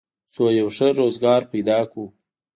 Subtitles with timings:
[0.33, 2.05] څو یو ښه روزګار پیدا کړو